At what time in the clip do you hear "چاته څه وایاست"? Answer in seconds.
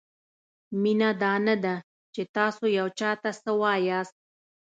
2.99-4.15